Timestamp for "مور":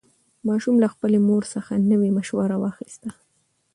1.27-1.43